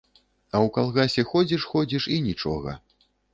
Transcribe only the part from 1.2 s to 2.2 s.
ходзіш-ходзіш і